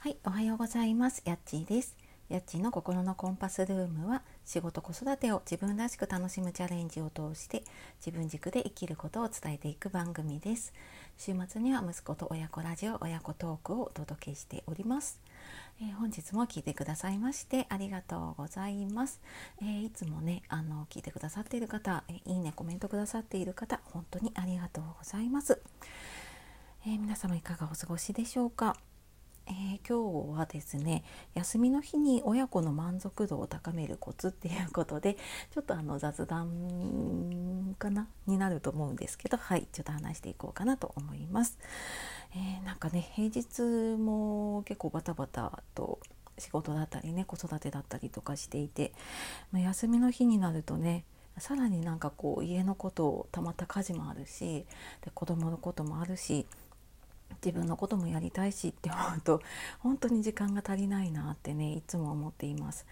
[0.00, 1.22] はい、おはようございます。
[1.24, 1.96] やっちーです。
[2.28, 7.64] やっちーの心のコンパスルームは仕事子育てを自分らしく楽しむチャレンジを通して
[7.98, 10.72] 自分軸で生きることを伝えていく番組です。
[11.16, 15.20] 週末には息子と親子ラジオ親子トークをお届けしております。
[15.80, 19.20] えー本日も聞いてくださいましてありがとうございます。
[19.60, 25.60] えーいつもねあの聞いてくださっている方、えいいねコメントくださっている方本当にありがとうございます。
[26.86, 28.76] えー皆様いかがお過ごしでしょうか？
[29.48, 31.02] えー今日はですね
[31.34, 35.14] 休みの日に親子の満足度を高めるコツっていうことで
[35.54, 41.58] ちょっとあの雑談かなになると思うんですけどはいちょっと話していこうかなと思います。
[42.34, 43.62] えーなんかね平日
[43.98, 45.98] も結構バタバタと
[46.36, 48.92] 仕事だったりね子育てだったりとかしていて、
[49.52, 51.04] 休みの日になるとね
[51.38, 54.66] さらになんかこう家のことをたまった家事もあるし
[55.02, 56.46] で子供のこともあるし
[57.44, 59.42] 自分のこともやりたいしって思うと
[59.80, 62.86] 本当に時間が足りないなってねいつも思っています。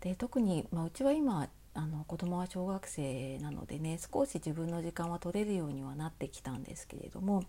[0.00, 7.44] で特に、まあ、うちは今あの子供は小学生なのでね少し自分の時間は取れるようにはなってきたんですけれども、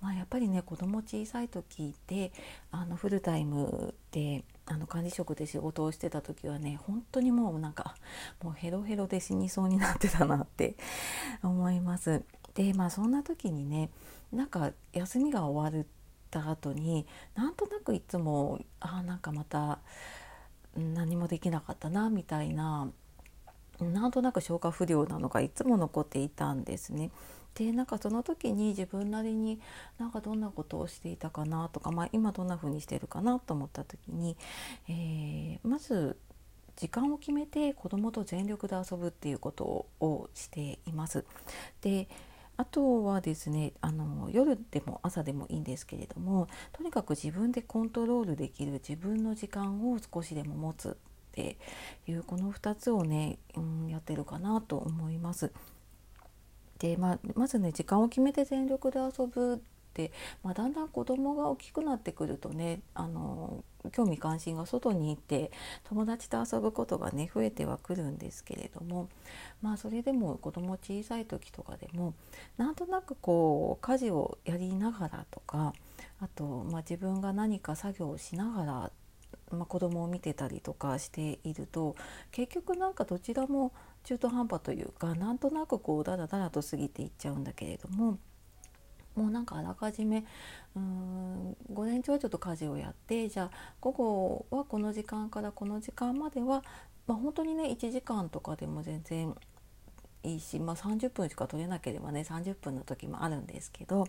[0.00, 2.32] まあ、やっぱりね子供小さい時って
[2.70, 7.96] あのフルタイムであの管理職で仕事をしてた時はね本当にもうなんか
[8.42, 10.76] もうヘロヘロで死にそうになってたなって
[11.42, 12.22] 思います。
[12.54, 13.90] でまあそんな時にね
[14.32, 15.84] なんか休みが終わっ
[16.30, 19.78] た後になんとなくいつもあなんかまた
[20.76, 22.88] 何もできなかったなみたいな
[23.80, 27.10] なんとなく消化不良なのがいつも残っていたんですね。
[27.54, 29.60] でなんかその時に自分なりに
[29.98, 34.36] なんかどんなことをしていたかなとか、まあ、今どんな風にしてるかなと思った時に、
[34.88, 36.16] えーまず
[36.76, 41.24] 時間を決めて子供と全力で遊ぶっていうことをしています。
[41.82, 42.08] で
[42.62, 50.94] あとはですねあの夜でも朝でもいいんですけれどもとにかく自分でコントロールできる自分の時間を少しでも持つっ
[51.32, 51.56] て
[52.06, 55.50] いうこの2つをね、うん、やってるかなと思います。
[56.78, 59.60] で、ま、まずね時間を決めて全力で遊ぶ、
[60.42, 65.50] まあ、だんだん子供が大きくなってくるとねあの興味関心が外に行って
[65.84, 69.08] 友達と遊ぶことがね増えてはくるんですけれども
[69.60, 72.14] まあそれでも子供小さい時とかでも
[72.56, 75.74] なんとなくこう家事をやりながらとか
[76.20, 78.92] あと、まあ、自分が何か作業をしながら
[79.50, 81.94] まあ、子供を見てたりとかしていると
[82.30, 83.72] 結局なんかどちらも
[84.04, 88.18] 中途半端というかなんとなくこうダラダラと過ぎていっちゃうんだけれども
[89.14, 90.24] もうなんかあらかじめ
[90.74, 93.50] うーん午前中はちょっと家事をやってじゃあ
[93.80, 96.62] 午後はこの時間からこの時間までは、
[97.06, 99.34] まあ、本当にね1時間とかでも全然
[100.24, 104.06] いいし、まあ、30分しか取れなければね30分の時もあるんですけど、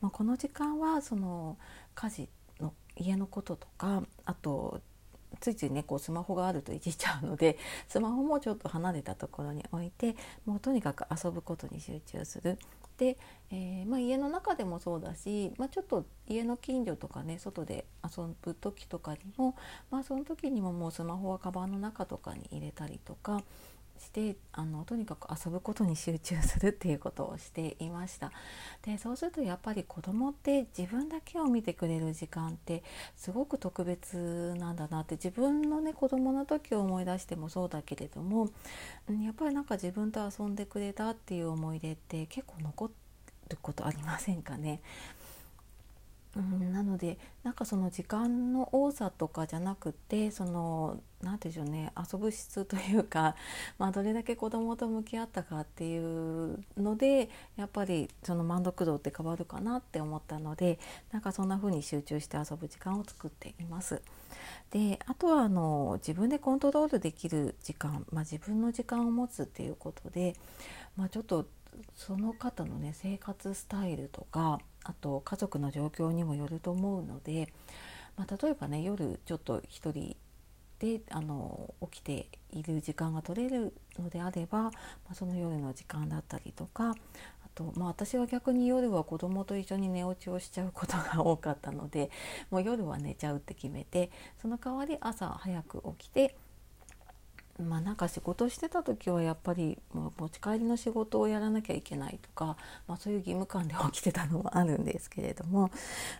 [0.00, 1.56] まあ、この時間はその
[1.94, 2.28] 家事
[2.60, 4.80] の家のこととかあと
[5.40, 7.58] ついついねこうスマホがあるといじっちゃうので
[7.88, 12.58] スマホもちょっと離れたところに置いてもうとにかく遊ぶことに集中する。
[12.98, 13.18] で、
[13.50, 19.54] えーまあ、家の中でもそうだし、まあ、ちょっと家の近所とかね外で遊ぶ時とかにも、
[19.90, 23.42] まあ、その時にももうスマホはカバンの中とかに入れたりとか
[23.98, 28.32] してあのとにかく遊ぶことに集中するっていうことをしていました
[28.82, 32.82] でそうするとやっぱり子供って自分だけを見てくれる時間って
[33.16, 38.50] すごく特別なんだなって自分のね子供の時を思い出してもそうだけれども
[39.08, 42.90] やっぱりなんか自分と遊んでくれたっていう思い出って結構残
[43.48, 44.80] ることありませんかね。
[46.36, 53.34] うん、なのでなんかその時間の多さとかじゃなくてその何て言うんでしょうね遊ぶ質というか、
[53.78, 60.78] まあ、どれだけ子供と向き合ったかっていうのでやっぱりその満足度って変わるかなって思ったので
[61.10, 64.02] なんかそんな風に集中して遊ぶ時間を作っています。
[64.70, 70.36] であとはあの自分でコントロールできる時間、まあ、自分の時間を持つっていうことで、
[70.96, 71.46] まあ、ちょっと
[71.94, 77.52] その方のね生活スタイルとかあと家族の状況にもよると思うので、
[78.16, 80.16] まあ、例えばね夜ちょっと一人
[80.78, 84.72] であの起きている時間が取れるのであれば、ま
[85.10, 86.94] あ、その夜の時間だったりとかあ
[87.54, 92.10] と、まあ、私は逆に夜は子供と一緒に寝落ちをしちゃうことが多かったので
[92.50, 94.10] もう夜は寝ちゃうって決めて
[94.40, 96.36] その代わり朝早く起きて
[97.62, 102.56] まあなんか仕事してた時はやっぱり持ち帰りの仕事をやらなきゃいけないとか、
[102.86, 105.70] まあ、そういう義務感で起きてたのもあるんですけれども、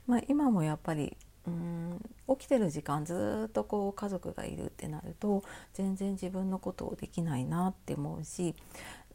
[0.06, 1.16] まあ、今もやっぱり
[1.46, 2.00] うん
[2.38, 5.44] 起きてる時間ずっとこう家族がいるってなると
[5.74, 8.54] 全然自分のことをできないなって思うし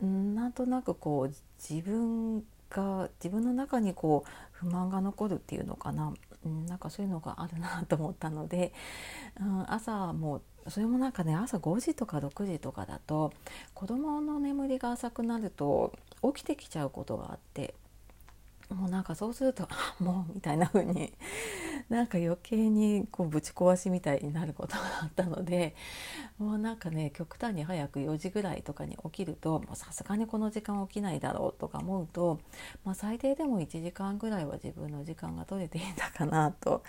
[0.01, 6.13] うんなんとなくこう自分が自分の中にこう不満が残るっていうのかな。
[6.43, 8.73] うん、なんかそういうのがあるなと思ったので、
[9.39, 13.33] うん、朝もそれもなんかね朝5時とか6時とかだと
[13.73, 15.93] 子供の眠りが浅くなると
[16.23, 17.73] 起きてきちゃうことがあって
[18.73, 19.67] もうなんかそうすると
[19.99, 21.13] 「もう」みたいな風に
[21.89, 25.75] なんか余計にこうぶち壊しみたいになることがあったので
[26.37, 32.39] もうなんかね極端に早く4時ぐらいとかに起きるとさすがにこの時間起きないだろうとか思うと、
[32.85, 36.83] まあ、最低でも1時間ぐらいは自分の時間が取れていたかなと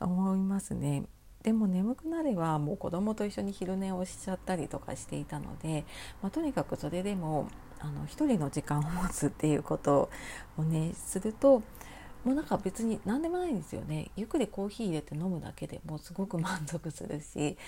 [0.00, 1.04] 思いますね。
[1.44, 5.84] でも眠くなればもう子供と一緒に昼寝をしちゃったりとかしていたので、
[6.22, 7.48] まあ、とにかくそれでも
[7.80, 10.10] あの一人の時間を持つっていうこと
[10.56, 11.62] をねすると
[12.24, 14.10] もうなんか別に何でもないんですよね。
[14.16, 17.58] ゆっくりコーヒー入れて飲むだけでもすごく満足するし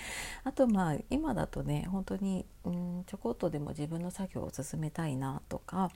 [0.43, 5.91] あとまあ今だとね本当にうんちょこっとでも自分の作業を進めたいなとか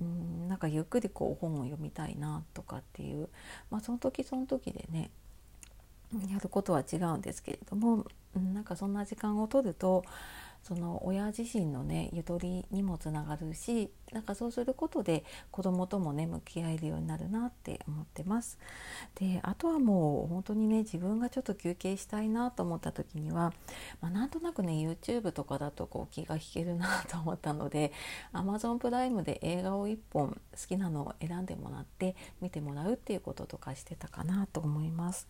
[0.00, 3.28] うんなんかゆっくりこう本を読みたいなとかっていう、
[3.70, 5.10] まあ、その時その時でね
[6.30, 10.04] やることは違うんですけれども、なんかそんな時間を取ると
[10.64, 18.58] その親自身のねゆとりにもつながるしなんかそうすることで子供ともね向き合えるようになるなって思ってます。
[19.16, 23.52] であとはもう本当にね自分がちょっと休憩したいなと思った時には、
[24.00, 27.92] まあ、なんとなくね YouTube とかだとこう気が引けるなと思ったので
[28.32, 35.28] Amazon プライムで映画を1本好きなのを選んでもらって見てもらうっていうこととかしてたかなと思います。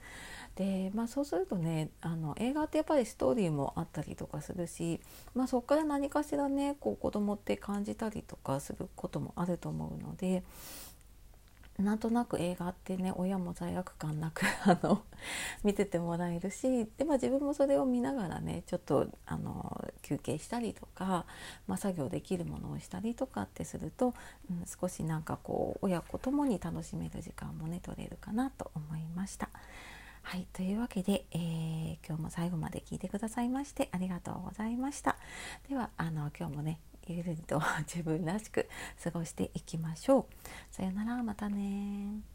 [0.57, 5.01] でまあそうするとねあの映画ってやっぱりストーリーもあったりとかするし
[5.35, 10.43] まあ、そこから何かしらねこう子供って感じたりとかすることもあると思うので
[11.79, 15.03] なんとなく映画ってね親も罪悪感なく あの
[15.65, 21.27] 見ててもらえるしで、まあ、自分もそれを見ながらねちょっとあの休憩したりとか、
[21.67, 24.15] まあ、作業できるものをしたりとかってすると、
[24.51, 29.49] うん、少しなんかこう親子ともに楽しめる時間もね取れるかなと思いました。
[30.23, 31.41] はい、というわけで、えー、
[32.07, 35.17] 今日も最後まで聞いてくださいましてありがとうございました。
[35.69, 38.69] ではあの今日もねゆるりと自分らしく
[39.03, 40.25] 過ごしていきましょう。
[40.71, 42.34] さよならまたね